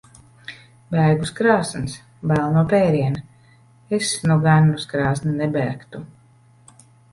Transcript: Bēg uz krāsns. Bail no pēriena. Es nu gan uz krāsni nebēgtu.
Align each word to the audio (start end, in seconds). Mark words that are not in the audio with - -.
Bēg 0.93 1.19
uz 1.25 1.31
krāsns. 1.39 1.97
Bail 2.31 2.55
no 2.55 2.63
pēriena. 2.73 3.23
Es 3.99 4.15
nu 4.27 4.41
gan 4.49 4.75
uz 4.81 4.89
krāsni 4.95 5.37
nebēgtu. 5.45 6.05